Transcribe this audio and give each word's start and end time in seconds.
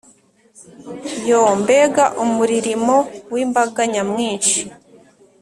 Yoo! 1.29 1.49
Mbega 1.61 2.05
umuririmo 2.23 2.97
w’imbaga 3.33 3.81
nyamwinshi, 3.93 4.59